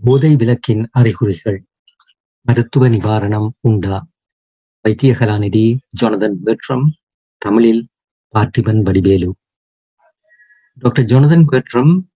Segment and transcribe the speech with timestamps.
[0.00, 1.64] போதை விளக்கின் அறிகுறிகள்.
[2.40, 4.06] மருத்துவ நிவாரணம் உண்டா?
[4.82, 6.94] வைத்திய கலாநிதி ஜோனதன் பெட்ரம்
[7.38, 7.88] தமிழில்
[8.34, 9.34] Parthiban Vadivelu.
[10.74, 12.10] Doctor Jonathan பெட்ரம்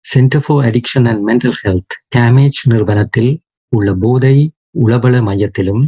[0.00, 4.52] centre for addiction and mental health கேமேஜ் நிறுவனத்தில் உள்ள போதை
[4.84, 5.86] உளவள மையத்திலும்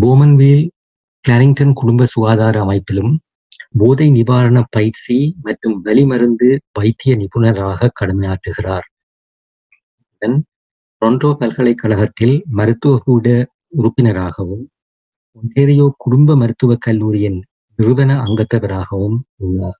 [0.00, 0.68] போமன்வீல்
[1.28, 3.18] கிளாரிங்டன் குடும்ப சுகாதார அமைப்பிலும்
[3.78, 8.86] போதை நிவாரண பயிற்சி மற்றும் வலிமருந்து வைத்திய நிபுணராக கடமையாற்றுகிறார்.
[11.02, 13.26] ரொண்டோ பல்கலைக்கழகத்தில் மருத்துவ கூட
[13.68, 14.64] உறுப்பினராகவும்
[15.36, 17.38] ஒன்டேரியோ குடும்ப மருத்துவக் கல்லூரியின்
[17.78, 19.78] நிறுவன அங்கத்தவராகவும் உள்ளார்.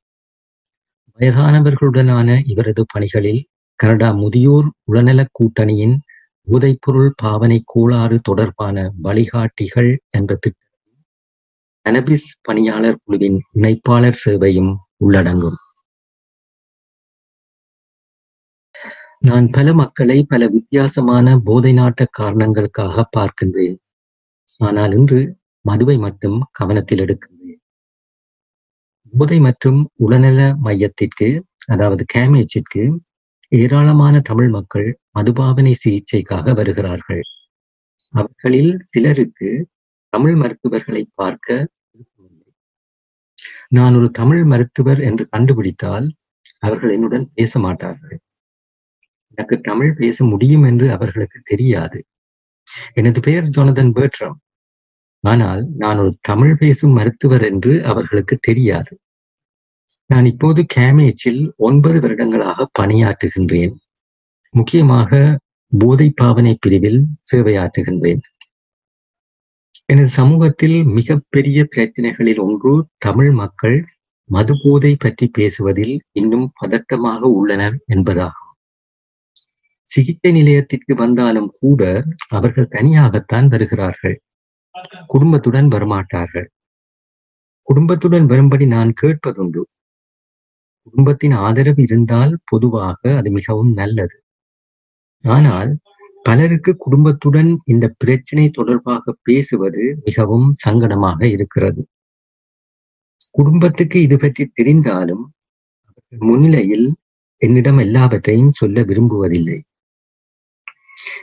[1.18, 3.40] வயதானவர்களுடனான இவரது பணிகளில்
[3.80, 5.96] கனடா முதியோர் உளநலக் கூட்டணியின்
[6.48, 10.64] போதைப்பொருள் பாவனை கோளாறு தொடர்பான வழிகாட்டிகள் என்ற திட்டம்
[11.86, 15.58] கனபிஸ் பணியாளர் குழுவின் இணைப்பாளர் சேவையும் உள்ளடங்கும்.
[19.28, 23.76] நான் பல மக்களை பல வித்தியாசமான போதை நாட்ட காரணங்களுக்காக பார்க்கின்றேன்.
[24.60, 25.20] ஆனால் இன்று
[25.64, 27.58] மதுவை மட்டும் கவனத்தில் எடுக்கின்றேன்.
[29.12, 31.28] போதை மற்றும் உளநல மையத்திற்கு
[31.66, 32.82] அதாவது கேமேஜிற்கு
[33.52, 37.22] ஏராளமான தமிழ் மக்கள் மதுபாவனை சிகிச்சைக்காக வருகிறார்கள்.
[38.14, 39.50] அவர்களில் சிலருக்கு
[40.12, 41.66] தமிழ் மருத்துவர்களை பார்க்க
[43.68, 46.06] நான் ஒரு தமிழ் மருத்துவர் என்று கண்டுபிடித்தால்
[46.58, 48.18] அவர்கள் என்னுடன் பேச மாட்டார்கள்.
[49.38, 51.98] எனக்கு தமிழ் பேச முடியும் என்று அவர்களுக்கு தெரியாது.
[52.94, 54.38] எனது பெயர் ஜோனதன் பேட்ரம்.
[55.24, 58.92] ஆனால் நான் ஒரு தமிழ் பேசும் மருத்துவர் என்று அவர்களுக்கு தெரியாது.
[60.10, 63.74] நான் இப்போது கேமேஜில் ஒன்பது வருடங்களாக பணியாற்றுகின்றேன்.
[64.54, 65.20] முக்கியமாக
[65.72, 67.00] போதை பாவனை பிரிவில்
[67.30, 68.22] சேவையாற்றுகின்றேன்.
[69.86, 73.78] எனது சமூகத்தில் மிகப்பெரிய பிரச்சனைகளில் ஒன்று தமிழ் மக்கள்
[74.30, 78.47] மது போதை பற்றி பேசுவதில் இன்னும் பதட்டமாக உள்ளனர் என்பதாகும்.
[79.90, 81.82] சிகிச்சை நிலையத்திற்கு வந்தாலும் கூட
[82.28, 84.16] அவர்கள் தனியாகத்தான் வருகிறார்கள்.
[85.06, 86.48] குடும்பத்துடன் வரமாட்டார்கள்.
[87.68, 89.62] குடும்பத்துடன் வரும்படி நான் கேட்பதுண்டு.
[90.82, 94.16] குடும்பத்தின் ஆதரவு இருந்தால் பொதுவாக அது மிகவும் நல்லது.
[95.24, 95.70] ஆனால்
[96.22, 101.82] பலருக்கு குடும்பத்துடன் இந்த பிரச்சனை தொடர்பாக பேசுவது மிகவும் சங்கடமாக இருக்கிறது.
[103.30, 105.24] குடும்பத்துக்கு இது பற்றி தெரிந்தாலும்
[106.12, 106.88] முன்னிலையில்
[107.42, 109.58] என்னிடம் எல்லாவற்றையும் சொல்ல விரும்புவதில்லை.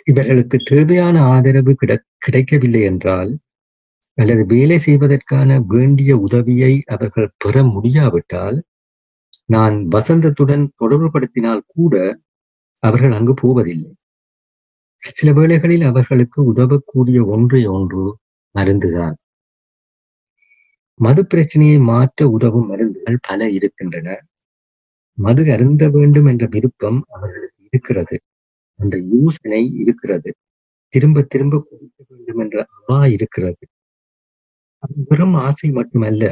[0.03, 3.38] இவர்களுக்கு தேவையான ஆதரவு கிட கிடைக்கவில்லை என்றால்
[4.18, 8.63] அல்லது வேலை செய்வதற்கான வேண்டிய உதவியை அவர்கள் பெற முடியாவிட்டால்
[9.46, 12.19] நான் வசந்தத்துடன் தொடர்புபடுத்தினால் கூட
[12.84, 13.91] அவர்கள் அங்கு போவதில்லை.
[15.13, 18.18] சில வேளைகளில் அவர்களுக்கு உதவக்கூடிய ஒன்றை ஒன்று
[18.56, 19.16] மருந்துதான்.
[21.00, 24.07] மது பிரச்சனையை மாற்ற உதவும் மருந்துகள் பல இருக்கின்றன.
[25.18, 28.19] மது அருந்த வேண்டும் என்ற விருப்பம் அவர்களுக்கு இருக்கிறது.
[28.80, 30.36] அந்த யோசனை இருக்கிறது.
[30.94, 33.68] திரும்ப திரும்ப கொடுக்க வேண்டும் என்ற அவா இருக்கிறது.
[34.78, 36.24] அது வெறும் ஆசை மட்டுமல்ல.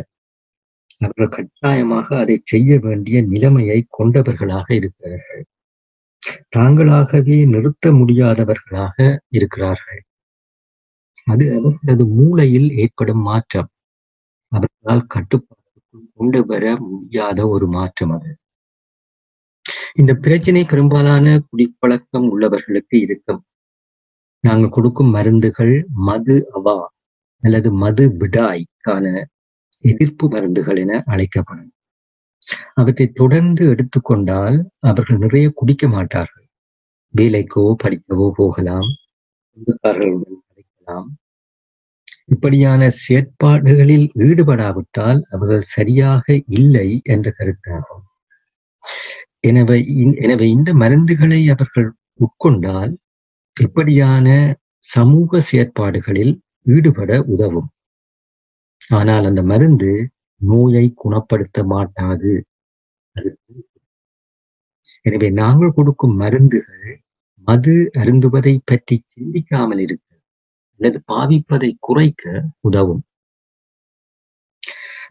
[0.98, 5.44] அவர்கள் கட்டாயமாக அதை செய்ய வேண்டிய நிலைமையை கொண்டவர்களாக இருக்கிறார்கள்.
[6.58, 10.02] தாங்களாகவே நிறுத்த முடியாதவர்களாக இருக்கிறார்கள்.
[11.25, 13.70] அது அவர்களது மூளையில் ஏற்படும் மாற்றம்.
[14.52, 18.31] அவர்களால் கட்டுப்பாட்டுக்குள் கொண்டு வர முடியாத ஒரு மாற்றம் அது.
[19.96, 23.42] இந்த பிரச்சனை பெரும்பாலான குடிப்பழக்கம் உள்ளவர்களுக்கு இருக்கும்.
[24.44, 25.76] நாங்கள் கொடுக்கும் மருந்துகள்
[26.08, 26.78] மது அவா
[27.44, 29.06] அல்லது மது விடாய்க்கான
[29.84, 31.72] எதிர்ப்பு மருந்துகள் என அழைக்கப்படும்.
[32.74, 36.48] அவற்றை தொடர்ந்து எடுத்துக்கொண்டால் அவர்கள் நிறைய குடிக்க மாட்டார்கள்.
[37.14, 38.90] வேலைக்கோ படிக்கவோ போகலாம்
[39.52, 41.10] சொந்தக்காரர்களுடன் கிடைக்கலாம்
[42.25, 48.06] இப்படியான செயற்பாடுகளில் ஈடுபடாவிட்டால் அவர்கள் சரியாக இல்லை என்ற கருத்தாகும்.
[49.44, 49.78] எனவே
[50.24, 51.88] எனவே இந்த மருந்துகளை அவர்கள்
[52.20, 52.92] உட்கொண்டால்
[53.58, 54.28] இப்படியான
[54.86, 56.34] சமூக செயற்பாடுகளில்
[56.66, 57.70] ஈடுபட உதவும்?
[58.90, 59.92] ஆனால் அந்த மருந்து
[60.42, 62.34] நோயை குணப்படுத்த மாட்டாது.
[65.06, 66.88] எனவே நாங்கள் கொடுக்கும் மருந்துகள்
[67.48, 70.10] மது அருந்துவதை பற்றி சிந்திக்காமல் இருக்க
[70.80, 72.24] அல்லது பாவிப்பதை குறைக்க
[72.60, 73.04] உதவும்.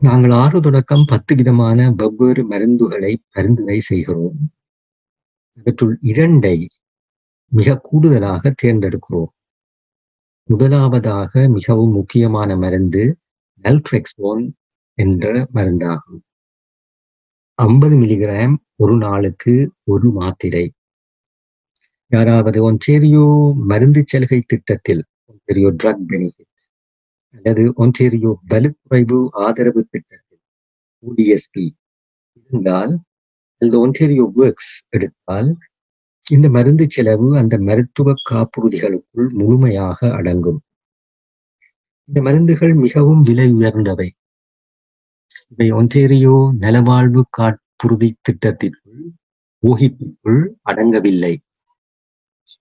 [0.02, 4.38] நாங்கள் ஆறு தொடக்கம் பத்து விதமான வெவ்வேறு மருந்துகளை பரிந்துரை செய்கிறோம்.
[5.58, 6.56] அவற்றுள் இரண்டை
[7.52, 9.32] மிக கூடுதலாக தேர்ந்தெடுக்கிறோம்.
[10.48, 13.04] முதலாவதாக மிகவும் முக்கியமான மருந்து
[13.64, 14.44] நல்ட்ரெக்ஸோன்
[14.98, 16.20] என்ற மருந்தாகும்.
[17.58, 20.66] ஐம்பது மில்லிகிராம் ஒரு நாளுக்கு ஒரு மாத்திரை.
[22.06, 23.26] யாராவது ஒன்டேரியோ
[23.66, 26.51] மருந்து சலுகை திட்டத்தில் ஒன்டேரியோ ட்ரக் பெனிஃபிட்
[27.34, 30.40] அல்லது ஒன்டேரியோ பலுக்குறைவு ஆதரவு திட்டத்தில்
[31.04, 31.64] ஓடிஎஸ்பி
[32.40, 32.92] இருந்தால்
[33.62, 35.50] அல்லது ஒன்டேரியோ ஒர்க்ஸ் எடுத்தால்
[36.26, 40.60] இந்த மருந்து செலவு அந்த மருத்துவ காப்புறுதிகளுக்குள் முழுமையாக அடங்கும்.
[42.08, 44.08] இந்த மருந்துகள் மிகவும் விலை உயர்ந்தவை.
[45.48, 49.02] இவை ஒன்டேரியோ நலவாழ்வு காப்புறுதி திட்டத்திற்குள்
[49.62, 50.40] ஊகிப்புக்குள்
[50.70, 51.34] அடங்கவில்லை.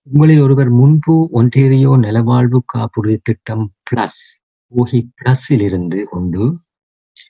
[0.06, 4.22] உங்களில் ஒருவர் முன்பு ஒன்டேரியோ நலவாழ்வு காப்புறுதி திட்டம் பிளஸ்
[4.72, 6.42] ஓஹி பிளஸில் இருந்து கொண்டு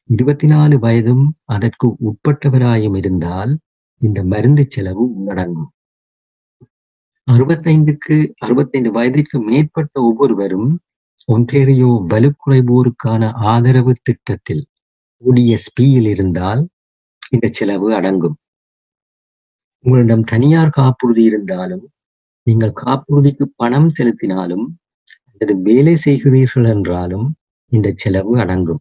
[0.07, 3.53] இருபத்தி நாலு வயதும் அதற்கு உட்பட்டவராயும் இருந்தால்
[4.01, 5.71] இந்த மருந்து செலவு உள்ளடங்கும்.
[7.29, 10.71] அறுபத்தைந்துக்கு அறுபத்தைந்து வயதிற்கு மேற்பட்ட ஒவ்வொருவரும்
[11.29, 14.63] ஒன்டேரியோ வலுக்குறைவோருக்கான ஆதரவு திட்டத்தில்
[15.23, 16.63] ஓடிஎஸ்பியில் இருந்தால்
[17.33, 18.37] இந்த செலவு அடங்கும்.
[19.85, 21.85] உங்களிடம் தனியார் காப்புறுதி இருந்தாலும்
[22.47, 24.67] நீங்கள் காப்புறுதிக்கு பணம் செலுத்தினாலும்
[25.43, 27.25] அல்லது வேலை செய்கிறீர்கள் என்றாலும்
[27.73, 28.81] இந்த செலவு அடங்கும்.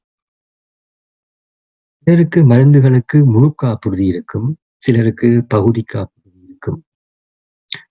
[2.07, 4.47] சிலருக்கு மருந்துகளுக்கு முழு காப்புறுதி இருக்கும்
[4.83, 6.79] சிலருக்கு பகுதி காப்புறுதி இருக்கும்.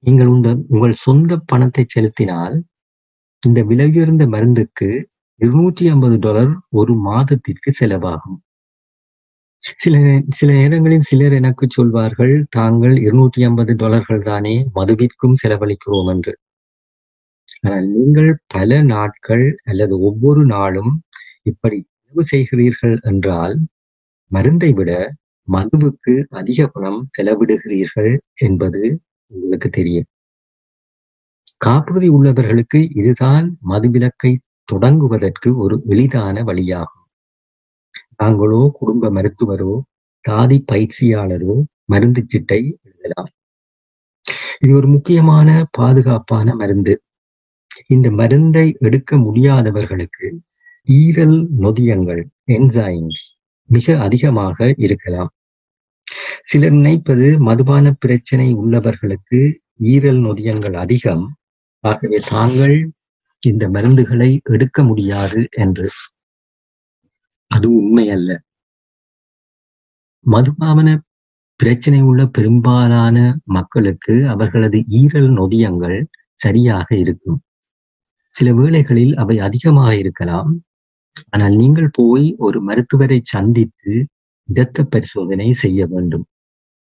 [0.06, 2.56] நீங்கள் உங்கள் உங்கள் சொந்த பணத்தை செலுத்தினால்
[3.42, 4.88] இந்த விலையுயர்ந்த மருந்துக்கு
[5.40, 8.38] இருநூற்றி ஐம்பது டாலர் ஒரு மாதத்திற்கு செலவாகும்.
[9.80, 9.94] சில
[10.38, 16.34] சில நேரங்களில் சிலர் எனக்கு சொல்வார்கள் தாங்கள் இருநூற்றி ஐம்பது டாலர்கள் தானே மதுவிற்கும் செலவழிக்கிறோம் என்று.
[17.64, 20.92] நீங்கள் பல நாட்கள் அல்லது ஒவ்வொரு நாளும்
[21.42, 23.54] இப்படி செலவு செய்கிறீர்கள் என்றால்
[24.30, 24.90] மருந்தை விட
[25.48, 28.82] மதுவுக்கு அதிக பணம் செலவிடுகிறீர்கள் என்பது
[29.32, 30.08] உங்களுக்கு தெரியும்.
[31.60, 34.32] காப்புறுதி உள்ளவர்களுக்கு இதுதான் மதுவிலக்கை
[34.68, 36.96] தொடங்குவதற்கு ஒரு எளிதான வழியாகும்.
[38.16, 39.74] தாங்களோ குடும்ப மருத்துவரோ
[40.24, 41.54] தாதி பயிற்சியாளரோ
[41.84, 43.30] மருந்து சிட்டை எழுதலாம்.
[44.60, 45.48] இது ஒரு முக்கியமான
[45.78, 46.94] பாதுகாப்பான மருந்து.
[47.86, 50.40] இந்த மருந்தை எடுக்க முடியாதவர்களுக்கு
[50.88, 53.26] ஈரல் நொதியங்கள் என்சைம்ஸ்
[53.64, 55.28] மிக அதிகமாக இருக்கலாம்.
[56.44, 59.40] சிலர் நினைப்பது மதுபான பிரச்சனை உள்ளவர்களுக்கு
[59.78, 61.38] ஈரல் நொதியங்கள் அதிகம்.
[61.80, 62.92] ஆகவே தாங்கள்
[63.38, 65.88] இந்த மருந்துகளை எடுக்க முடியாது என்று.
[67.46, 68.44] அது உண்மை அல்ல
[70.26, 70.98] மதுபாவன
[71.56, 77.42] பிரச்சனை உள்ள பெரும்பாலான மக்களுக்கு அவர்களது ஈரல் நொதியங்கள் சரியாக இருக்கும்.
[78.34, 80.50] சில வேளைகளில் அவை அதிகமாக இருக்கலாம்.
[81.30, 84.06] ஆனால் நீங்கள் போய் ஒரு மருத்துவரை சந்தித்து
[84.48, 86.24] இரத்த பரிசோதனை செய்ய வேண்டும்.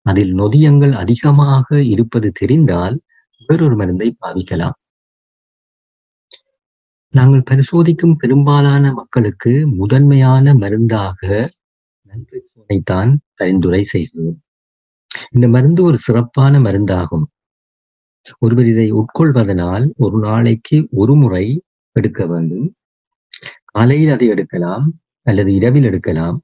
[0.07, 2.97] அதில் நொதியங்கள் அதிகமாக இருப்பது தெரிந்தால்
[3.49, 4.77] வேறொரு மருந்தை பாவிக்கலாம்.
[7.15, 11.21] நாங்கள் பரிசோதிக்கும் பெரும்பாலான மக்களுக்கு முதன்மையான மருந்தாக
[12.13, 14.39] நல்பரிசோதனைத்தான் பரிந்துரை செய்கிறோம்.
[15.31, 17.27] இந்த மருந்து ஒரு சிறப்பான மருந்தாகும்.
[18.39, 21.63] ஒருவர் இதை உட்கொள்வதனால் ஒரு நாளைக்கு ஒரு முறை
[21.93, 22.75] எடுக்க வேண்டும்.
[23.65, 26.41] காலையில் அதை எடுக்கலாம் அல்லது இரவில் எடுக்கலாம்.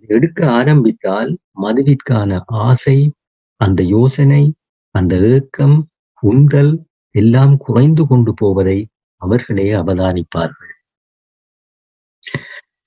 [0.00, 3.12] எடுக்க ஆரம்பித்தால் மதுவிற்கான ஆசை
[3.56, 4.54] அந்த யோசனை
[4.90, 5.88] அந்த ஏக்கம்
[6.22, 10.72] உந்தல் எல்லாம் குறைந்து கொண்டு போவதை அவர்களே அவதானிப்பார்கள்.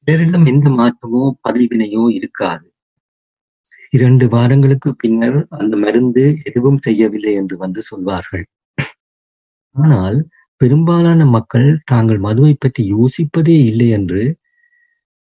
[0.08, 2.75] சிலரிடம் எந்த மாற்றமோ பதிவினையோ இருக்காது.
[3.96, 8.46] இரண்டு வாரங்களுக்கு பின்னர் அந்த மருந்து எதுவும் செய்யவில்லை என்று வந்து சொல்வார்கள்.
[9.76, 10.18] ஆனால்
[10.62, 14.24] பெரும்பாலான மக்கள் தாங்கள் மதுவை பற்றி யோசிப்பதே இல்லை என்று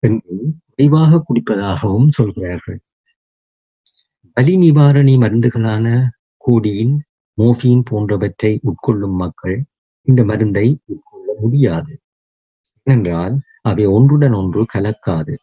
[0.03, 0.35] என்று
[0.67, 2.79] குறைவாக குடிப்பதாகவும் சொல்கிறார்கள்.
[4.37, 5.85] வலி நிவாரணி மருந்துகளான
[6.43, 6.95] கோடியின்
[7.37, 9.57] மோஃபின் போன்றவற்றை உட்கொள்ளும் மக்கள்
[10.07, 11.93] இந்த மருந்தை உட்கொள்ள முடியாது.
[12.87, 15.33] ஏனென்றால் அவை ஒன்றுடன் ஒன்று கலக்காது.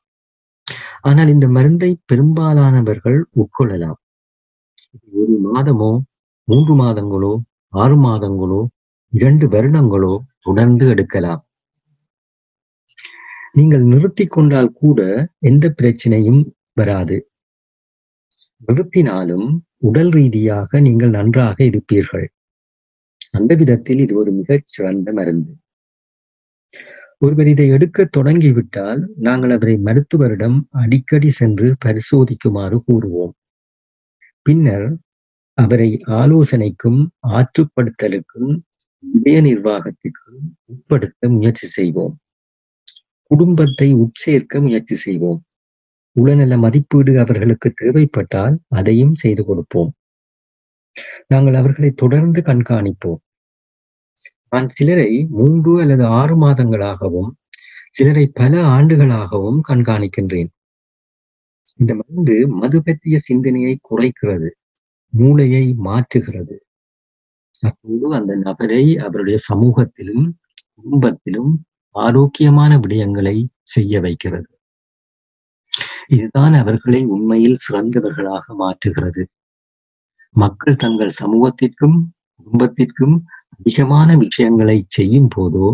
[1.08, 3.98] ஆனால் இந்த மருந்தை பெரும்பாலானவர்கள் உட்கொள்ளலாம்
[5.12, 5.90] ஒரு மாதமோ
[6.48, 7.32] மூன்று மாதங்களோ
[7.72, 8.60] ஆறு மாதங்களோ
[9.12, 11.42] இரண்டு வருடங்களோ தொடர்ந்து எடுக்கலாம்.
[13.52, 15.00] நீங்கள் நிறுத்தி கொண்டால் கூட
[15.50, 17.18] எந்த பிரச்சனையும் வராது.
[18.68, 19.46] நிறுத்தினாலும்
[19.88, 22.26] உடல் ரீதியாக நீங்கள் நன்றாக இருப்பீர்கள்.
[23.30, 25.52] அந்த விதத்தில் இது ஒரு மிகச் சிறந்த மருந்து.
[27.22, 33.34] ஒருவர் இதை எடுக்க தொடங்கிவிட்டால் நாங்கள் அவரை மருத்துவரிடம் அடிக்கடி சென்று பரிசோதிக்குமாறு கூறுவோம்.
[34.42, 34.86] பின்னர்
[35.58, 38.50] அவரை ஆலோசனைக்கும் ஆற்றுப்படுத்தலுக்கும்
[38.98, 42.14] இதய நிர்வாகத்திற்கும் உட்படுத்த முயற்சி செய்வோம்.
[43.30, 45.40] குடும்பத்தை உட்சேர்க்க முயற்சி செய்வோம்.
[46.16, 49.90] உளநல மதிப்பீடு அவர்களுக்கு தேவைப்பட்டால் அதையும் செய்து கொடுப்போம்.
[51.26, 53.20] நாங்கள் அவர்களை தொடர்ந்து கண்காணிப்போம்.
[54.50, 57.30] நான் சிலரை மூன்று அல்லது ஆறு மாதங்களாகவும்
[57.90, 60.50] சிலரை பல ஆண்டுகளாகவும் கண்காணிக்கின்றேன்.
[61.78, 64.48] இந்த மருந்து மது பற்றிய சிந்தனையை குறைக்கிறது
[65.12, 66.56] மூளையை மாற்றுகிறது.
[67.62, 70.26] அத்தோடு அந்த நபரை அவருடைய சமூகத்திலும்
[70.74, 71.52] குடும்பத்திலும்
[71.94, 74.50] ஆரோக்கியமான விடயங்களை செய்ய வைக்கிறது.
[76.08, 79.24] இதுதான் அவர்களை உண்மையில் சிறந்தவர்களாக மாற்றுகிறது.
[80.34, 81.96] மக்கள் தங்கள் சமூகத்திற்கும்
[82.36, 83.16] குடும்பத்திற்கும்
[83.60, 85.68] அதிகமான விஷயங்களை செய்யும் போதோ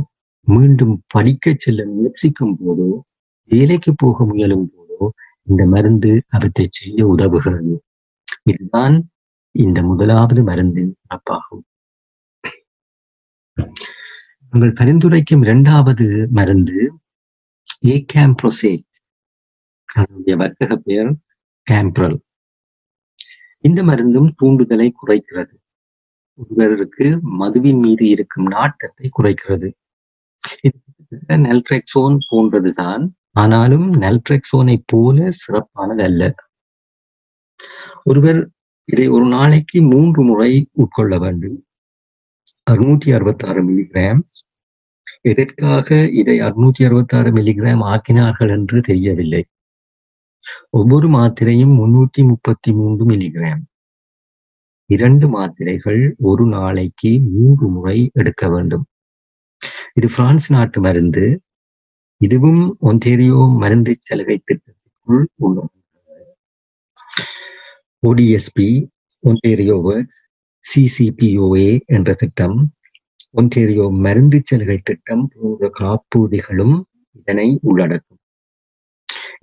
[0.47, 2.91] மீண்டும் படிக்க செல்ல முயற்சிக்கும் போதோ
[3.51, 5.09] வேலைக்கு போக முயலும் போதோ
[5.43, 7.75] இந்த மருந்து அவற்றை செய்ய உதவுகிறது.
[8.43, 8.97] இதுதான்
[9.55, 11.65] இந்த முதலாவது மருந்தின் சிறப்பாகும்.
[14.53, 16.79] நாங்கள் பரிந்துரைக்கும் இரண்டாவது மருந்து
[17.87, 18.89] ஏ கேம்ப்ரோசேட்
[19.89, 21.11] அதனுடைய வர்த்தக பெயர்
[21.67, 22.19] கேம்ப்ரல்.
[23.65, 25.55] இந்த மருந்தும் தூண்டுதலை குறைக்கிறது.
[26.39, 27.07] ஒருவருக்கு
[27.41, 29.69] மதுவின் மீது இருக்கும் நாட்டத்தை குறைக்கிறது.
[30.67, 33.05] இது நல்ட்ரெக்சோன் போன்றதுதான்.
[33.31, 36.23] ஆனாலும் நெல்ட்ரெக்சோனை போல சிறப்பானது அல்ல.
[38.03, 38.41] ஒருவர்
[38.89, 41.59] இதை ஒரு நாளைக்கு மூன்று முறை உட்கொள்ள வேண்டும்.
[42.71, 44.23] அறுநூற்றி அறுபத்தி ஆறு மில்லிகிராம்
[45.23, 45.89] எதற்காக
[46.21, 49.43] இதை அறுநூற்றி அறுபத்தி ஆறு மில்லிகிராம் ஆக்கினார்கள் என்று தெரியவில்லை.
[50.71, 53.63] ஒவ்வொரு மாத்திரையும் முன்னூற்றி முப்பத்தி மூன்று மில்லிகிராம்
[54.95, 58.85] இரண்டு மாத்திரைகள் ஒரு நாளைக்கு மூன்று முறை எடுக்க வேண்டும்.
[59.95, 61.27] இது பிரான்ஸ் நாட்டு மருந்து.
[62.21, 65.77] இதுவும் ஒன்டேரியோ மருந்து சலுகை திட்டத்திற்குள் உள்ளது.
[68.07, 68.69] ஓடிஎஸ்பி
[69.27, 70.21] ஒன்டேரியோ ஒர்க்ஸ்
[70.65, 72.59] சிசிபிஓஏ என்ற திட்டம்
[73.37, 76.77] ஒன்டேரியோ மருந்து சலுகை திட்டம் போன்ற காப்புறுதிகளும்
[77.19, 78.21] இதனை உள்ளடக்கும்.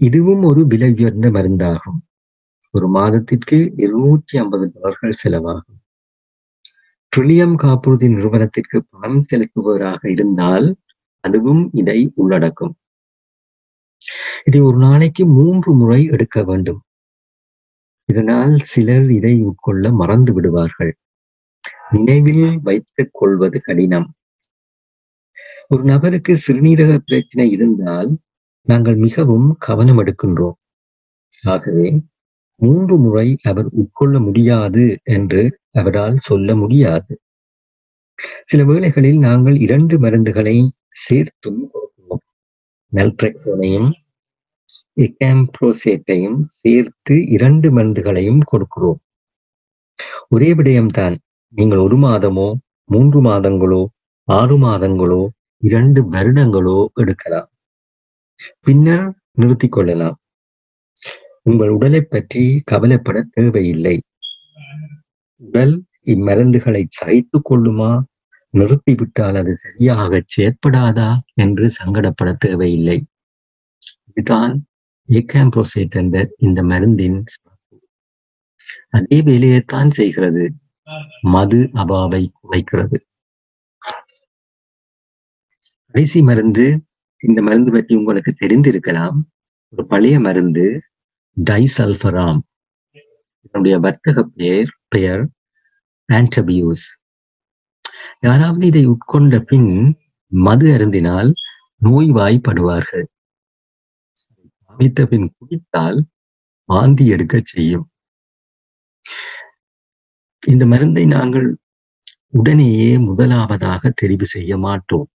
[0.07, 1.99] இதுவும் ஒரு விலை உயர்ந்த மருந்தாகும்.
[2.73, 5.79] ஒரு மாதத்திற்கு இருநூற்றி ஐம்பது டாலர்கள் செலவாகும்.
[7.13, 10.67] ட்ரில்லியம் காப்புறுதி நிறுவனத்திற்கு பணம் செலுத்துபவராக இருந்தால்
[11.23, 12.73] அதுவும் இதை உள்ளடக்கும்.
[14.45, 16.81] இதை ஒரு நாளைக்கு மூன்று முறை எடுக்க வேண்டும்.
[18.09, 20.93] இதனால் சிலர் இதை உட்கொள்ள மறந்து விடுவார்கள்.
[21.89, 24.07] நினைவில் வைத்துக் கொள்வது கடினம்.
[25.67, 28.11] ஒரு நபருக்கு சிறுநீரக பிரச்சனை இருந்தால்
[28.67, 30.57] நாங்கள் மிகவும் கவனம் எடுக்கின்றோம்
[31.43, 31.89] ஆகவே
[32.61, 37.13] மூன்று முறை அவர் உட்கொள்ள முடியாது என்று அவரால் சொல்ல முடியாது.
[38.45, 40.57] சில வேளைகளில் நாங்கள் இரண்டு மருந்துகளை
[41.03, 42.23] சேர்த்தும் கொடுக்கிறோம்.
[42.91, 43.89] நல்ட்ரெக்சோனையும்
[45.01, 48.99] எக்காம்ப்ரோசேட்டையும் சேர்த்து இரண்டு மருந்துகளையும் கொடுக்கிறோம்.
[50.27, 51.15] ஒரே விடயம்தான்.
[51.53, 52.53] நீங்கள் ஒரு மாதமோ
[52.85, 53.81] மூன்று மாதங்களோ
[54.27, 55.21] ஆறு மாதங்களோ
[55.63, 57.49] இரண்டு வருடங்களோ எடுக்கலாம்.
[58.59, 60.17] பின்னர் நிறுத்திக் கொள்ளலாம்.
[61.49, 63.93] உங்கள் உடலை பற்றி கவலைப்பட தேவையில்லை.
[65.41, 65.75] உடல்
[66.05, 67.91] இம்மருந்துகளை சகித்து கொள்ளுமா?
[68.53, 71.09] நிறுத்திவிட்டால் அது சரியாக செயற்படாதா?
[71.33, 72.97] என்று சங்கடப்பட தேவையில்லை.
[74.09, 74.53] இதுதான்
[75.09, 77.19] ஏகாம்ப்ரோசேட் என்ற இந்த மருந்தின்
[78.89, 80.43] அதே வேலையைத்தான் செய்கிறது.
[81.35, 82.97] மது அபாவை குறைக்கிறது.
[85.85, 86.65] கடைசி மருந்து
[87.21, 89.17] இந்த மருந்து பற்றி உங்களுக்கு தெரிந்திருக்கலாம்.
[89.73, 90.65] ஒரு பழைய மருந்து
[91.37, 92.39] டைசல்பராம்.
[93.45, 95.23] இதனுடைய வர்த்தக பெயர் பெயர்
[96.09, 96.85] ஆன்டபியூஸ்
[98.19, 99.69] யாராவது இதை உட்கொண்ட பின்
[100.31, 101.29] மது அருந்தினால்
[101.81, 103.05] நோய்வாய்ப்படுவார்கள்.
[104.71, 105.99] அமைத்த பின் குடித்தால்
[106.69, 107.85] வாந்தி எடுக்க செய்யும்.
[110.47, 111.47] இந்த மருந்தை நாங்கள்
[112.39, 115.07] உடனேயே முதலாவதாக தெரிவு செய்ய மாட்டோம்.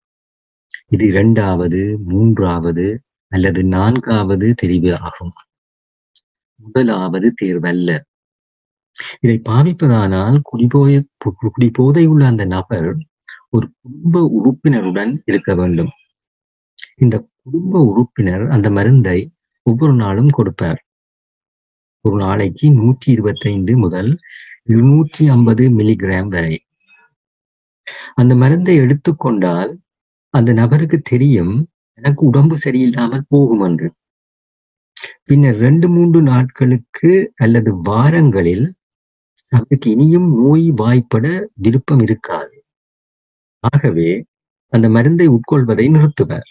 [0.88, 2.88] இது இரண்டாவது மூன்றாவது
[3.32, 5.34] அல்லது நான்காவது தெரிவு ஆகும்.
[6.66, 7.90] முதலாவது தேர்வல்ல.
[9.22, 10.96] இதை பாவிப்பதானால் குடிபோய
[11.46, 12.90] குடிபோதை உள்ள அந்த நபர்
[13.50, 15.92] ஒரு குடும்ப உறுப்பினருடன் இருக்க வேண்டும்.
[16.98, 19.20] இந்த குடும்ப உறுப்பினர் அந்த மருந்தை
[19.66, 20.82] ஒவ்வொரு நாளும் கொடுப்பார்.
[22.06, 24.12] ஒரு நாளைக்கு நூற்றி இருபத்தைந்து முதல்
[24.66, 26.56] இருநூற்றி ஐம்பது மில்லிகிராம் வரை.
[28.16, 29.72] அந்த மருந்தை எடுத்துக்கொண்டால்
[30.34, 31.54] அந்த நபருக்கு தெரியும்
[32.00, 33.88] எனக்கு உடம்பு சரியில்லாமல் போகும் என்று.
[35.30, 38.66] பின்னர் ரெண்டு மூன்று நாட்களுக்கு அல்லது வாரங்களில்
[39.52, 42.56] அவருக்கு இனியும் நோய் வாய்ப்பட விருப்பம் இருக்காது.
[43.60, 44.10] ஆகவே
[44.74, 46.50] அந்த மருந்தை உட்கொள்வதை நிறுத்துவர்.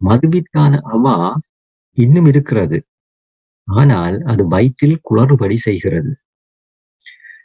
[0.00, 1.16] மதுவிற்கான அவா
[1.98, 2.78] இன்னும் இருக்கிறது.
[3.68, 6.12] ஆனால் அது வயிற்றில் குளறுபடி செய்கிறது.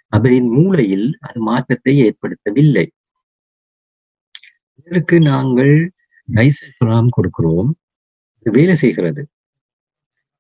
[0.08, 2.86] அவரின் மூளையில் அது மாற்றத்தை ஏற்படுத்தவில்லை.
[4.74, 5.76] இதற்கு நாங்கள்
[6.30, 7.72] டைசல்பராம் கொடுக்கிறோம்.
[8.46, 9.24] வேலை செய்கிறது.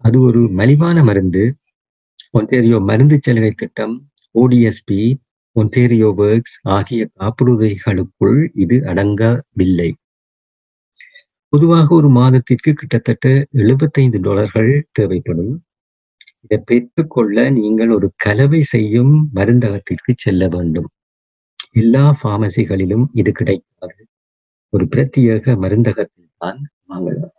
[0.03, 1.43] அது ஒரு மலிவான மருந்து.
[2.33, 3.93] ஒன்டேரியோ மருந்து சலுகை திட்டம்
[4.35, 5.01] ஓடிஎஸ்பி
[5.55, 9.89] ஒன்டேரியோ ஒர்க்ஸ் ஆகிய காப்புறுதிகளுக்குள் இது அடங்கவில்லை.
[11.53, 15.53] பொதுவாக ஒரு மாதத்திற்கு கிட்டத்தட்ட எழுபத்தைந்து டாலர்கள் தேவைப்படும்.
[16.43, 20.89] இதை பெற்றுக்கொள்ள நீங்கள் ஒரு கலவை செய்யும் மருந்தகத்திற்கு செல்ல வேண்டும்.
[21.73, 23.99] எல்லா பார்மசிகளிலும் இது கிடைக்காது.
[24.73, 27.33] ஒரு பிரத்யேக மருந்தகத்தில் தான் வாங்கலாம்.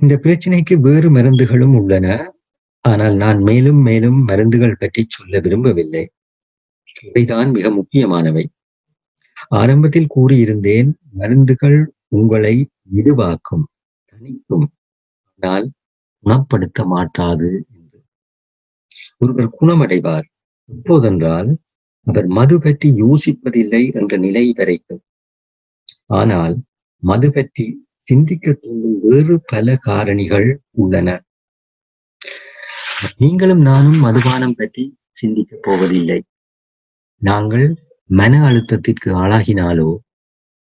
[0.00, 2.06] இந்த பிரச்சனைக்கு வேறு மருந்துகளும் உள்ளன.
[2.84, 6.04] ஆனால் நான் மேலும் மேலும் மருந்துகள் பற்றி சொல்ல விரும்பவில்லை.
[7.04, 8.44] இவைதான் மிக முக்கியமானவை.
[9.54, 11.78] ஆரம்பத்தில் கூறியிருந்தேன் மருந்துகள்
[12.08, 12.54] உங்களை
[12.90, 13.66] விடுவாக்கும்
[14.12, 14.66] தணிக்கும்.
[15.32, 15.66] ஆனால்
[16.24, 17.98] குணப்படுத்த மாட்டாது என்று.
[19.16, 20.26] ஒருவர் குணமடைவார்.
[20.70, 21.50] எப்போதென்றால்
[22.06, 25.02] அவர் மது பற்றி யோசிப்பதில்லை என்ற நிலை வரைக்கும்.
[26.06, 26.56] ஆனால்
[27.02, 27.66] மது பற்றி
[28.08, 30.48] சிந்திக்க தூண்டும் வேறு பல காரணிகள்
[30.82, 31.08] உள்ளன.
[33.18, 36.18] நீங்களும் நானும் மதுபானம் பற்றி சிந்திக்கப் போவதில்லை.
[37.22, 37.66] நாங்கள்
[38.10, 39.90] மன அழுத்தத்திற்கு ஆளாகினாலோ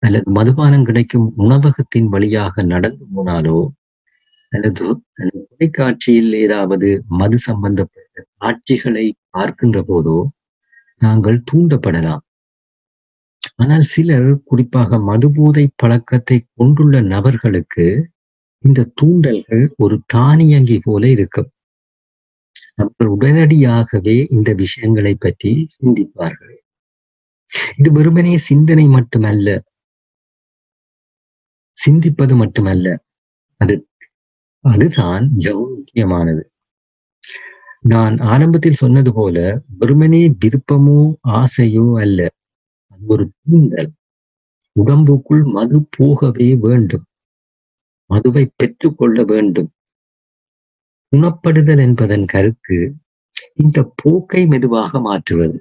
[0.04, 3.60] அல்லது மதுபானம் கிடைக்கும் உணவகத்தின் வழியாக நடந்து போனாலோ
[4.52, 4.84] அல்லது
[5.20, 6.90] அல்லது தொலைக்காட்சியில் ஏதாவது
[7.22, 10.18] மது சம்பந்தப்பட்ட காட்சிகளை பார்க்கின்ற போதோ
[11.02, 12.24] நாங்கள் தூண்டப்படலாம்.
[13.60, 17.86] ஆனால் சிலர் குறிப்பாக மதுபோதை பழக்கத்தை கொண்டுள்ள நபர்களுக்கு
[18.64, 21.50] இந்த தூண்டல்கள் ஒரு தானியங்கி போல இருக்கும்.
[22.76, 26.56] அவர்கள் உடனடியாகவே இந்த விஷயங்களை பற்றி சிந்திப்பார்கள்.
[27.78, 29.50] இது வெறுமனே சிந்தனை மட்டுமல்ல.
[31.78, 32.88] சிந்திப்பது மட்டுமல்ல.
[33.62, 33.76] அது
[34.64, 36.44] அதுதான் மிகவும் முக்கியமானது.
[37.84, 39.38] நான் ஆரம்பத்தில் சொன்னது போல
[39.80, 42.20] வெறுமனே விருப்பமோ ஆசையோ அல்ல.
[43.08, 43.92] ஒரு தூண்டல்
[44.76, 47.06] உடம்புக்குள் மது போகவே வேண்டும்.
[48.10, 49.70] மதுவை பெற்றுக்கொள்ள வேண்டும்.
[51.12, 52.78] குணப்படுதல் என்பதன் கருத்து
[53.54, 55.58] இந்த போக்கை மெதுவாக மாற்றுவது.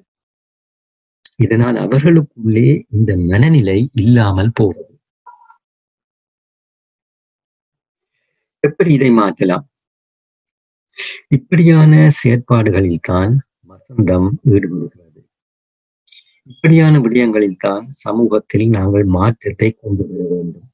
[1.36, 4.92] இதனால் அவர்களுக்குள்ளே இந்த மனநிலை இல்லாமல் போவது.
[8.60, 9.66] எப்படி இதை மாற்றலாம்?
[11.28, 13.32] இப்படியான செயற்பாடுகளில் தான்
[13.68, 15.03] வசந்தம் ஈடுபடுகிறது.
[16.52, 20.66] இப்படியான விடயங்களில் தான் சமூகத்தில் நாங்கள் மாற்றத்தை கொண்டு வர வேண்டும்.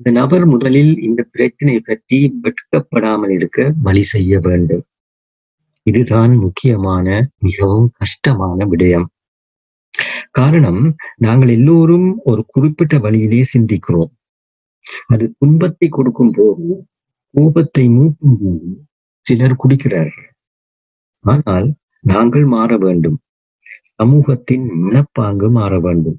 [0.00, 4.84] இந்த நபர் முதலில் இந்த பிரச்சனை பற்றி வெட்கப்படாமல் இருக்க வழி செய்ய வேண்டும்.
[5.86, 7.06] இதுதான் முக்கியமான
[7.46, 9.06] மிகவும் கஷ்டமான விடயம்.
[10.30, 10.82] காரணம்
[11.26, 14.12] நாங்கள் எல்லோரும் ஒரு குறிப்பிட்ட வழியிலே சிந்திக்கிறோம்.
[15.12, 16.66] அது துன்பத்தை கொடுக்கும் போது
[17.34, 18.70] கோபத்தை மூட்டும் போது
[19.26, 20.28] சிலர் குடிக்கிறார்கள்.
[21.24, 21.66] ஆனால்
[22.04, 23.18] நாங்கள் மாற வேண்டும்.
[23.98, 26.18] சமூகத்தின் மனப்பாங்கு மாற வேண்டும்.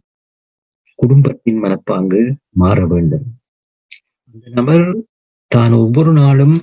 [1.00, 2.22] குடும்பத்தின் மனப்பாங்கு
[2.56, 3.28] மாற வேண்டும்.
[4.36, 4.86] அந்த நபர்
[5.52, 6.56] தான் ஒவ்வொரு நாளும்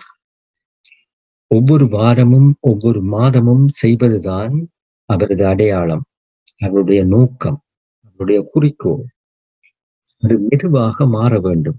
[1.51, 4.55] ஒவ்வொரு வாரமும் ஒவ்வொரு மாதமும் செய்வதுதான்
[5.09, 6.05] அவரது அடையாளம்
[6.61, 7.59] அவருடைய நோக்கம்
[8.05, 9.05] அவருடைய குறிக்கோள்.
[10.23, 11.79] அது மெதுவாக மாற வேண்டும்.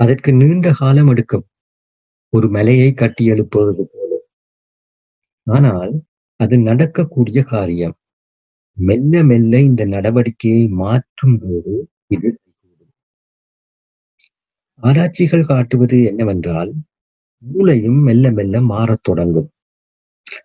[0.00, 1.46] அதற்கு நீண்ட காலம் எடுக்கும்.
[2.32, 4.12] ஒரு மலையை கட்டி எழுப்புவது போல.
[5.46, 5.92] ஆனால்
[6.40, 7.96] அது நடக்கக்கூடிய காரியம்.
[8.76, 11.74] மெல்ல மெல்ல இந்த நடவடிக்கையை மாற்றும் போது
[12.08, 12.28] இது
[14.82, 16.70] ஆராய்ச்சிகள் காட்டுவது என்னவென்றால்
[17.42, 19.48] மூளையும் மெல்ல மெல்ல மாறத் தொடங்கும்.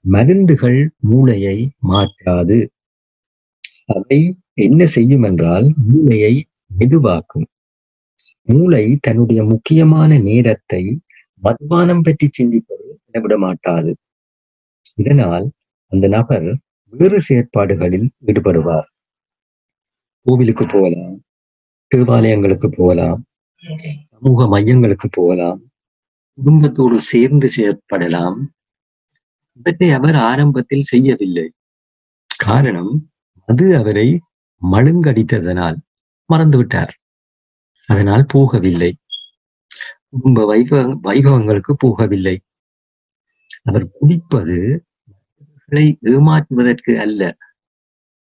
[0.10, 1.58] மருந்துகள் மூளையை
[1.92, 2.58] மாற்றாது.
[3.90, 4.20] அவை
[4.58, 6.34] என்ன செய்யும் என்றால் மூளையை
[6.72, 7.48] மெதுவாக்கும்.
[8.48, 10.84] மூளை தன்னுடைய முக்கியமான நேரத்தை
[11.44, 12.86] மதுபானம் பற்றி சிந்திப்பது
[13.24, 13.92] விட மாட்டாது
[14.98, 15.46] இதனால்
[15.92, 16.48] அந்த நபர்
[16.98, 18.88] வேறு செயற்பாடுகளில் ஈடுபடுவார்.
[20.22, 21.24] கோவிலுக்கு போகலாம்
[21.96, 23.26] தேவாலயங்களுக்கு போகலாம்
[24.04, 25.60] சமூக மையங்களுக்கு போகலாம்
[26.34, 28.38] குடும்பத்தோடு சேர்ந்து செயற்படலாம்.
[29.58, 31.52] இவற்றை அவர் ஆரம்பத்தில் செய்யவில்லை.
[32.38, 33.10] காரணம்
[33.46, 34.20] அது அவரை
[34.62, 35.78] மழுங்கடித்ததனால்
[36.30, 36.94] மறந்துவிட்டார்.
[37.86, 38.92] அதனால் போகவில்லை.
[40.10, 42.38] குடும்ப வைபவ வைபவங்களுக்கு போகவில்லை.
[43.64, 44.58] அவர் குடிப்பது
[45.70, 47.22] மற்றவர்களை ஏமாற்றுவதற்கு அல்ல.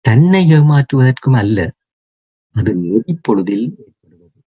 [0.06, 1.58] தன்னை ஏமாற்றுவதற்கும் அல்ல.
[2.56, 4.40] அது நொடிப்பொழுதில் ஏற்படுவது.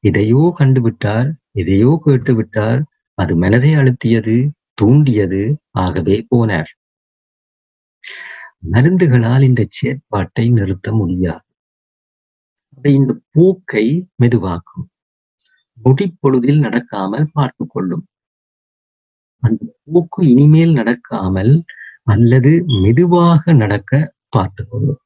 [0.00, 2.80] எதையோ கண்டுவிட்டார் எதையோ கேட்டுவிட்டார்
[3.18, 4.36] அது மனதை அழுத்தியது
[4.74, 5.42] தூண்டியது
[5.78, 6.70] ஆகவே போனார்.
[8.66, 11.44] மருந்துகளால் இந்த செயற்பாட்டை நிறுத்த முடியாது.
[12.76, 13.86] அவை இந்த போக்கை
[14.22, 14.86] மெதுவாக்கும்.
[15.78, 18.04] நொடிப்பொழுதில் நடக்காமல் பார்த்து கொள்ளும்
[19.42, 21.52] அந்த போக்கு இனிமேல் நடக்காமல்
[22.06, 23.92] அல்லது மெதுவாக நடக்க
[24.28, 25.00] பார்த்து கொள்ளும்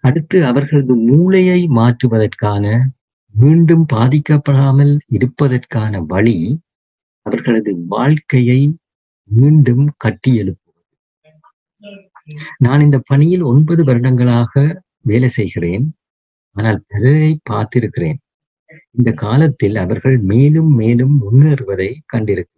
[0.00, 2.64] அடுத்து அவர்களது மூளையை மாற்றுவதற்கான
[3.34, 6.36] மீண்டும் பாதிக்கப்படாமல் இருப்பதற்கான வழி
[7.26, 8.60] அவர்களது வாழ்க்கையை
[9.30, 10.64] மீண்டும் கட்டி எழுப்புவது.
[12.56, 14.52] நான் இந்த பணியில் ஒன்பது வருடங்களாக
[15.00, 15.86] வேலை செய்கிறேன்.
[16.56, 18.18] ஆனால் பலரை பார்த்திருக்கிறேன்.
[18.90, 22.57] இந்த காலத்தில் அவர்கள் மேலும் மேலும் முன்னேறுவதை கண்டிருக்கிறேன்.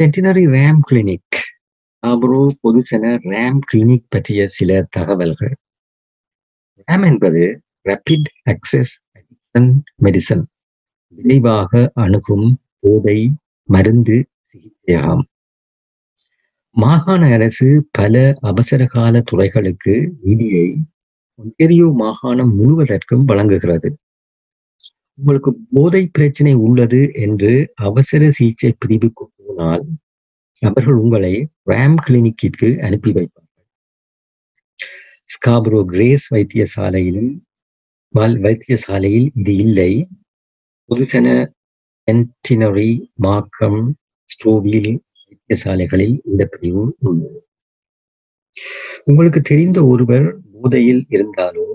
[0.00, 1.36] வெட்டினரி ரேம் கிளினிக்
[2.02, 5.54] ஆப்ரோ பொதுசன ரேம் கிளினிக் பற்றிய சில தகவல்கள்.
[6.88, 7.42] ரேம் என்பது
[7.88, 8.92] ரேபிட் அக்சஸ்
[10.04, 10.42] மெடிசன்
[11.18, 12.46] விரைவாக அணுகும்
[12.80, 13.16] போதை
[13.68, 14.16] மருந்து
[14.50, 15.24] சிகிச்சையாகும்.
[16.76, 20.68] மாகாண அரசு பல அவசரகால துறைகளுக்கு நிதியை
[21.38, 23.90] ஒன்டேரியோ மாகாணம் முழுவதற்கும் வழங்குகிறது.
[25.18, 27.52] உங்களுக்கு போதை பிரச்சனை உள்ளது என்று
[27.88, 29.24] அவசர சிகிச்சை பிரிவுக்கு
[29.56, 29.84] போனால்
[30.62, 31.34] அவர்கள் உங்களை
[31.70, 33.66] ரேம் கிளினிக்கிற்கு அனுப்பி வைப்பார்கள்.
[35.34, 37.32] ஸ்காப்ரோ கிரேஸ் வைத்தியசாலையிலும்
[38.44, 39.92] வைத்தியசாலையில் இது இல்லை.
[40.88, 41.26] பொதுசன
[42.08, 42.90] என்டினரி
[43.26, 43.80] மாக்கம்
[44.30, 44.92] ஸ்டோவில்
[45.24, 47.40] வைத்தியசாலைகளில் இந்த பிரிவு உள்ளது.
[49.08, 51.66] உங்களுக்கு தெரிந்த ஒருவர் போதையில் இருந்தாலோ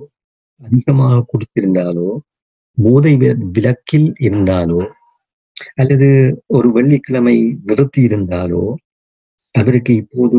[0.62, 2.10] அதிகமாக குடித்திருந்தாலோ
[2.78, 3.14] போதை
[3.56, 4.80] விலக்கில் இருந்தாலோ
[5.76, 6.10] அல்லது
[6.48, 8.64] ஒரு வெள்ளிக்கிழமை நிறுத்தி இருந்தாலோ
[9.56, 10.38] அவருக்கு இப்போது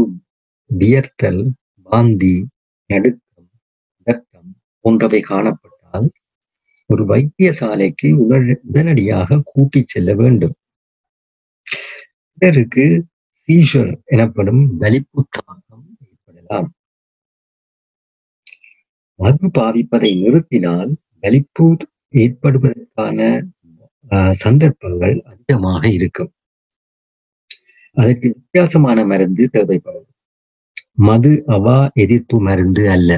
[0.71, 1.43] வியர்த்தல்
[1.87, 2.35] வாந்தி
[2.91, 3.49] நடுக்கம்
[4.07, 6.09] ரத்தம் போன்றவை காணப்பட்டால்
[6.87, 8.09] ஒரு வைத்தியசாலைக்கு
[8.65, 10.55] உடனடியாக கூட்டிச் செல்ல வேண்டும்.
[12.31, 12.85] சிலருக்கு
[13.49, 16.69] சீஷர் எனப்படும் வலிப்பு தாக்கம் ஏற்படலாம்.
[19.19, 21.67] மது பாவிப்பதை நிறுத்தினால் வலிப்பு
[22.15, 23.19] ஏற்படுவதற்கான
[24.33, 26.33] சந்தர்ப்பங்கள் அதிகமாக இருக்கும்.
[27.97, 30.09] அதற்கு வித்தியாசமான மருந்து தேவைப்படும்.
[30.93, 33.11] மது அவா எதிர்ப்பு மருந்து அல்ல.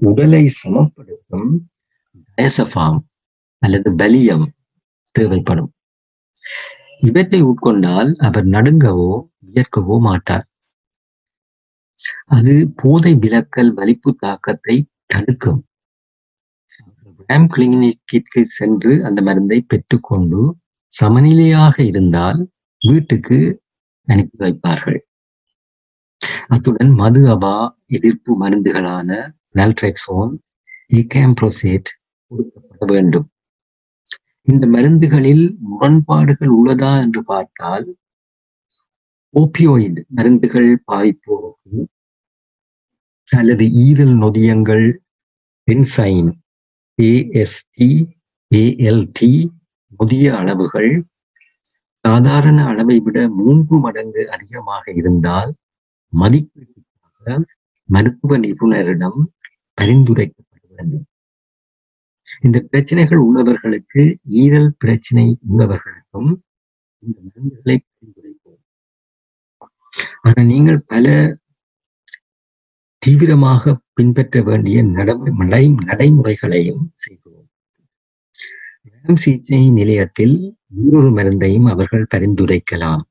[0.00, 1.50] உடலை சமப்படுத்தும்
[2.38, 3.00] டயசஃபாம்
[3.62, 4.46] அல்லது பலியம்
[5.10, 5.70] தேவைப்படும்.
[7.00, 9.12] இவற்றை உட்கொண்டால் அவர் நடுங்கவோ
[9.46, 10.46] வியர்க்கவோ மாட்டார்.
[12.24, 15.60] அது போதை விலக்கல் வலிப்பு தாக்கத்தை தடுக்கும்.
[17.28, 20.40] ராம் கிளினிக்கிற்கு சென்று அந்த மருந்தை பெற்றுக்கொண்டு
[20.92, 22.40] சமநிலையாக இருந்தால்
[22.82, 23.38] வீட்டுக்கு
[24.08, 24.98] அனுப்பி வைப்பார்கள்.
[26.48, 29.08] அத்துடன் மது அபா எதிர்ப்பு மருந்துகளான
[29.58, 30.32] நல்ட்ரெக்சோன்
[32.32, 33.26] கொடுக்கப்பட வேண்டும்.
[34.48, 37.86] இந்த மருந்துகளில் முரண்பாடுகள் உள்ளதா என்று பார்த்தால்
[39.34, 41.78] ஓபியோயிட் மருந்துகள் பாதிப்போருக்கு
[43.30, 44.86] அல்லது ஈரல் நொதியங்கள்
[45.68, 46.30] என்சைம்
[46.98, 47.88] ஏஎஸ்டி
[48.50, 49.30] ஏஎல்டி
[50.00, 50.90] முதிய அளவுகள்.
[52.04, 55.50] சாதாரண அளவை விட மூன்று மடங்கு அதிகமாக இருந்தால்
[56.12, 57.38] மதிப்பீட்டுக்காக
[57.88, 59.20] மருத்துவ நிபுணரிடம்
[59.78, 61.04] பரிந்துரைக்கப்பட வேண்டும்
[62.44, 64.02] இந்த பிரச்சனைகள் உள்ளவர்களுக்கு
[64.42, 66.30] ஈரல் பிரச்சனை உள்ளவர்களுக்கும்
[67.02, 68.62] இந்த மருந்துகளை பரிந்துரைப்போம்.
[70.26, 71.06] ஆனா நீங்கள் பல
[73.02, 77.46] தீவிரமாக பின்பற்ற வேண்டிய நடை நடைமுறைகளையும் செய்கிறோம்.
[78.94, 80.34] ராம் சிகிச்சை நிலையத்தில்
[80.80, 83.04] இன்னொரு மருந்தையும் அவர்கள் பரிந்துரைக்கலாம்.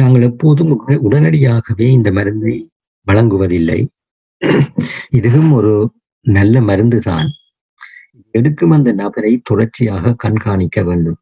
[0.00, 0.72] நாங்கள் எப்போதும்
[1.08, 2.54] உடனடியாகவே இந்த மருந்தை
[3.06, 3.80] வழங்குவதில்லை.
[5.18, 5.74] இதுவும் ஒரு
[6.26, 7.28] நல்ல மருந்து தான்
[8.38, 11.18] எடுக்கும் அந்த நபரை தொடர்ச்சியாக கண்காணிக்க வேண்டும்.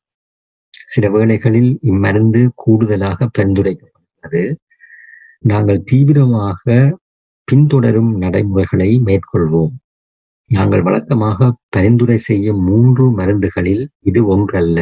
[0.93, 4.43] சில வேளைகளில் இம்மருந்து கூடுதலாக பரிந்துரைக்கப்படுகிறது.
[5.45, 6.65] நாங்கள் தீவிரமாக
[7.49, 9.73] பின்தொடரும் நடைமுறைகளை மேற்கொள்வோம்.
[10.51, 14.79] நாங்கள் வழக்கமாக பரிந்துரை செய்யும் மூன்று மருந்துகளில் இது ஒன்றல்ல.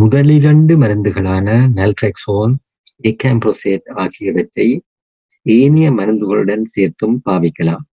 [0.00, 2.52] முதலிரண்டு மருந்துகளான நல்ட்ரெக்சோன்
[3.10, 4.68] எக்காம்ப்ரோசேட் ஆகியவற்றை
[5.46, 7.84] ஏனைய மருந்துகளுடன் சேர்த்தும் பாவிக்கலாம்.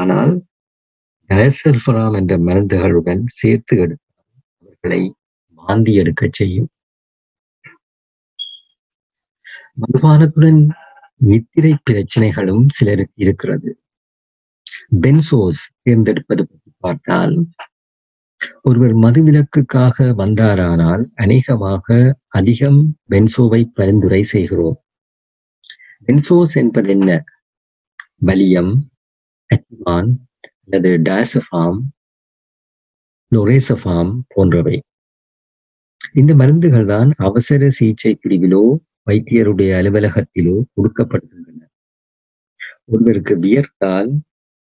[0.00, 0.32] ஆனால்
[1.30, 4.26] டயசல்பராம் என்ற மருந்துகளுடன் சேர்த்து எடுத்தால்
[4.62, 5.00] அவர்களை
[5.66, 6.68] வாந்தி எடுக்க செய்யும்.
[9.82, 10.60] மதுபானத்துடன்
[11.20, 13.70] நித்திரை பிரச்சனைகளும் சிலருக்கு இருக்கிறது.
[15.00, 17.36] பென்சோஸ் தேர்ந்தெடுப்பது பற்றி பார்த்தால்
[18.62, 24.78] ஒருவர் மதுவிலக்குக்காக வந்தாரானால் அநேகமாக அதிகம் பென்சோவை பரிந்துரை செய்கிறோம்.
[26.06, 27.10] பென்சோஸ் என்பது என்ன?
[28.26, 28.72] வலியம்
[29.50, 30.10] அக்மான்
[30.62, 31.80] அல்லது டாசஃபாம்
[33.32, 34.76] லொரேசஃபாம் போன்றவை.
[36.16, 38.62] இந்த மருந்துகள் தான் அவசர சிகிச்சை பிரிவிலோ
[39.10, 41.60] வைத்தியருடைய அலுவலகத்திலோ கொடுக்கப்படுகின்றன.
[42.84, 44.10] ஒருவருக்கு வியர்த்தால்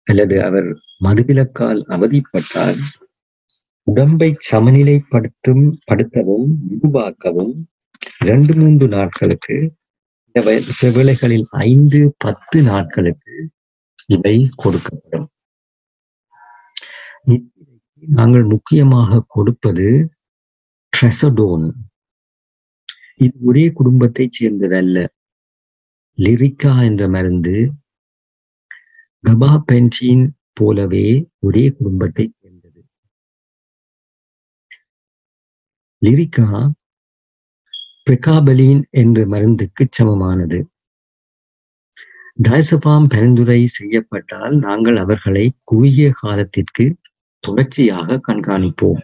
[0.07, 0.67] அல்லது அவர்
[1.03, 2.79] மதுவிலக்கால் அவதிப்பட்டால்
[3.87, 7.55] உடம்பை சமநிலைப்படுத்தும் படுத்தவும் உருவாக்கவும்
[8.19, 9.57] இரண்டு மூன்று நாட்களுக்கு
[10.71, 11.13] சில
[11.65, 13.35] ஐந்து பத்து நாட்களுக்கு
[14.07, 15.27] இவை கொடுக்கப்படும்.
[17.99, 19.87] நாங்கள் முக்கியமாக கொடுப்பது
[20.95, 21.71] ட்ரெசடோன்
[23.15, 25.05] இது ஒரே குடும்பத்தைச் சேர்ந்ததல்ல.
[26.17, 27.71] லிரிக்கா என்ற மருந்து
[29.27, 32.81] கபா பென்சின் போலவே ஒரே குடும்பத்தை சேர்ந்தது.
[36.01, 36.71] லிரிக்கா
[38.09, 40.59] பிரகாபலின் என்ற மருந்துக்கு சமமானது.
[42.43, 46.97] டயசபாம் பரிந்துரை செய்யப்பட்டால் நாங்கள் அவர்களை குறுகிய காலத்திற்கு
[47.39, 49.03] தொடர்ச்சியாக கண்காணிப்போம்.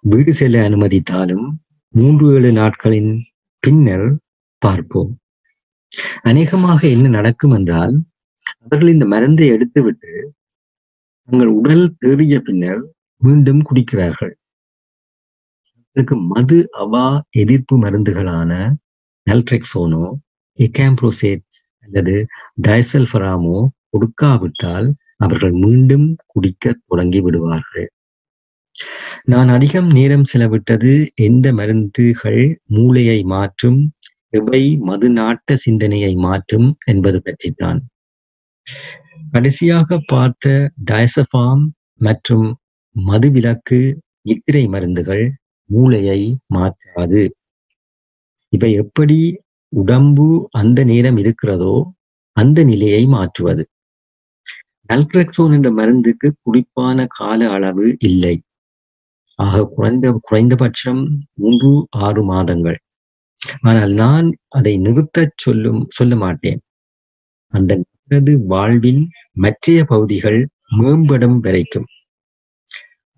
[0.00, 1.46] வீடு செல்ல அனுமதித்தாலும்
[1.94, 3.12] மூன்று ஏழு நாட்களின்
[3.62, 4.08] பின்னர்
[4.62, 5.12] பார்ப்போம்.
[6.22, 7.94] அநேகமாக என்ன நடக்கும் என்றால்
[8.60, 10.12] அவர்கள் இந்த மருந்தை எடுத்துவிட்டு
[11.28, 12.82] தங்கள் உடல் தேறிய பின்னர்
[13.22, 14.34] மீண்டும் குடிக்கிறார்கள்.
[15.68, 17.06] அவர்களுக்கு மது அவா
[17.42, 18.50] எதிர்ப்பு மருந்துகளான
[19.26, 20.04] நல்ட்ரெக்சோனோ
[20.58, 21.46] எகாம்ப்ரோசேட்
[21.80, 22.14] அல்லது
[22.68, 23.58] டயசல்ஃபராமோ
[23.90, 27.88] கொடுக்காவிட்டால் அவர்கள் மீண்டும் குடிக்க தொடங்கி விடுவார்கள்.
[29.24, 33.92] நான் அதிகம் நேரம் செலவிட்டது எந்த மருந்துகள் மூளையை மாற்றும்
[34.28, 37.80] எவை மது நாட்ட சிந்தனையை மாற்றும் என்பது பற்றித்தான்.
[39.32, 41.64] கடைசியாக பார்த்த டயசபாம்
[41.96, 42.58] மற்றும்
[42.96, 43.80] மதுவிலக்கு
[44.22, 45.32] நித்திரை மருந்துகள்
[45.64, 47.22] மூளையை மாற்றாது.
[48.48, 49.18] இவை எப்படி
[49.72, 51.74] உடம்பு அந்த நேரம் இருக்கிறதோ
[52.36, 53.64] அந்த நிலையை மாற்றுவது.
[54.88, 58.36] நல்கிரக்சோன் என்ற மருந்துக்கு குறிப்பான கால அளவு இல்லை.
[59.40, 61.02] ஆக குறைந்த குறைந்தபட்சம்
[61.34, 61.70] மூன்று
[62.06, 62.78] ஆறு மாதங்கள்.
[63.62, 66.60] ஆனால் நான் அதை நிறுத்தச் சொல்லும் சொல்ல மாட்டேன்.
[67.52, 67.72] அந்த
[68.46, 69.02] வாழ்வின்
[69.44, 70.40] மற்றைய பகுதிகள்
[70.78, 71.88] மேம்படும் வரைக்கும்.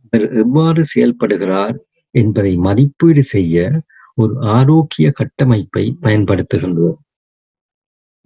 [0.03, 1.77] அவர் எவ்வாறு செயல்படுகிறார்
[2.15, 3.57] என்பதை மதிப்பீடு செய்ய
[4.19, 6.99] ஒரு ஆரோக்கிய கட்டமைப்பை பயன்படுத்துகின்றோம்.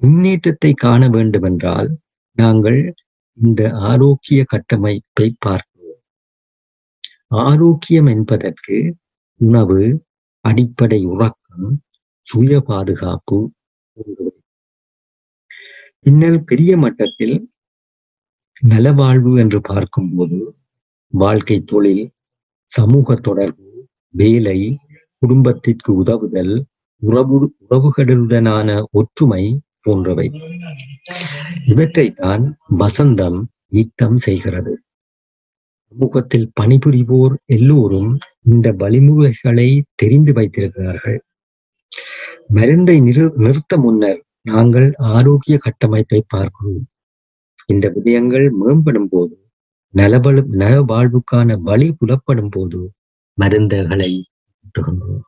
[0.02, 1.88] முன்னேற்றத்தை காண வேண்டுமென்றால்
[2.38, 2.80] நாங்கள்
[3.38, 5.75] இந்த ஆரோக்கிய கட்டமைப்பை பார்க்க
[7.30, 8.76] ஆரோக்கியம் என்பதற்கு
[9.40, 10.04] உணவு
[10.40, 11.68] அடிப்படை உறக்கம்
[12.26, 13.38] சுய பாதுகாப்பு
[16.00, 17.36] பின்னர் பெரிய மட்டத்தில்
[18.62, 20.38] நலவாழ்வு என்று பார்க்கும்போது
[21.12, 22.04] வாழ்க்கை தொழில்
[22.70, 24.58] சமூக தொடர்பு வேலை
[25.18, 26.54] குடும்பத்திற்கு உதவுதல்
[27.02, 29.44] உறவு உறவுகளுடனான ஒற்றுமை
[29.80, 30.28] போன்றவை.
[31.64, 32.44] இவற்றைத்தான்
[32.78, 33.38] வசந்தம்
[33.72, 34.72] ஈட்டம் செய்கிறது.
[35.92, 38.10] சமூகத்தில் பணிபுரிவோர் எல்லோரும்
[38.42, 41.18] இந்த வழிமுறைகளை தெரிந்து வைத்திருக்கிறார்கள்.
[42.48, 46.84] மருந்தை நிறு நிறுத்த முன்னர் நாங்கள் ஆரோக்கிய கட்டமைப்பை பார்க்கிறோம்.
[47.68, 49.34] இந்த விடயங்கள் மேம்படும் போது
[49.94, 52.80] நலவழு நல வாழ்வுக்கான வழி புலப்படும் போது
[53.38, 55.24] மருந்துகளை நிறுத்துகின்றோம்